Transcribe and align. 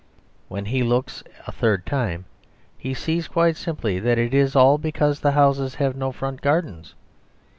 When 0.47 0.65
he 0.65 0.81
looks 0.81 1.23
a 1.45 1.51
third 1.51 1.85
time 1.85 2.25
he 2.75 2.95
sees 2.95 3.27
quite 3.27 3.55
simply 3.55 3.99
that 3.99 4.17
it 4.17 4.33
is 4.33 4.55
all 4.55 4.79
because 4.79 5.19
the 5.19 5.33
houses 5.33 5.75
have 5.75 5.95
no 5.95 6.11
front 6.11 6.41
gardens. 6.41 6.95